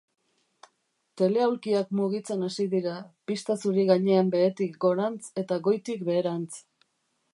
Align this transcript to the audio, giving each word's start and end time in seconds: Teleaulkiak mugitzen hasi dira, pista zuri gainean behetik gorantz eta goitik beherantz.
Teleaulkiak 1.21 1.91
mugitzen 1.99 2.47
hasi 2.49 2.65
dira, 2.73 2.95
pista 3.31 3.57
zuri 3.67 3.85
gainean 3.93 4.33
behetik 4.37 4.75
gorantz 4.87 5.21
eta 5.43 5.63
goitik 5.69 6.03
beherantz. 6.09 6.53